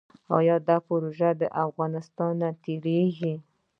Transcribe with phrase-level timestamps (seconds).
[0.67, 3.33] دا پروژه له افغانستان تیریږي